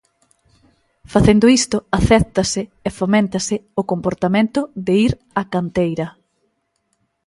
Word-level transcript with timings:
Facendo 1.13 1.45
isto 1.59 1.77
acéptase 1.99 2.61
e 2.87 2.89
foméntase 2.99 3.55
o 3.81 3.83
comportamento 3.91 4.59
de 4.85 4.93
ir 5.05 5.11
á 5.39 5.41
canteira. 5.53 6.07